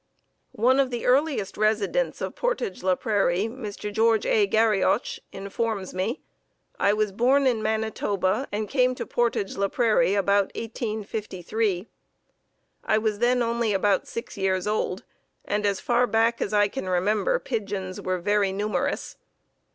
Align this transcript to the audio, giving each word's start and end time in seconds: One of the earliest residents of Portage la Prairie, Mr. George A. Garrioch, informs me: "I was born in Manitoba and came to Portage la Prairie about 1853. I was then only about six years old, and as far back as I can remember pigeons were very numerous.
One 0.57 0.79
of 0.79 0.89
the 0.89 1.05
earliest 1.05 1.57
residents 1.57 2.21
of 2.21 2.35
Portage 2.35 2.81
la 2.81 2.95
Prairie, 2.95 3.43
Mr. 3.47 3.93
George 3.93 4.25
A. 4.25 4.47
Garrioch, 4.47 5.19
informs 5.31 5.93
me: 5.93 6.23
"I 6.79 6.91
was 6.91 7.11
born 7.11 7.45
in 7.45 7.61
Manitoba 7.61 8.47
and 8.51 8.67
came 8.67 8.95
to 8.95 9.05
Portage 9.05 9.57
la 9.57 9.67
Prairie 9.67 10.15
about 10.15 10.45
1853. 10.55 11.87
I 12.83 12.97
was 12.97 13.19
then 13.19 13.43
only 13.43 13.73
about 13.73 14.07
six 14.07 14.35
years 14.37 14.65
old, 14.65 15.03
and 15.45 15.67
as 15.67 15.79
far 15.79 16.07
back 16.07 16.41
as 16.41 16.51
I 16.51 16.67
can 16.67 16.89
remember 16.89 17.37
pigeons 17.37 18.01
were 18.01 18.17
very 18.17 18.51
numerous. 18.51 19.17